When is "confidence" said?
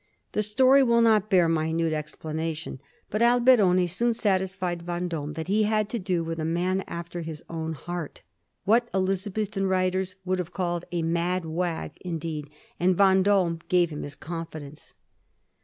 14.15-14.95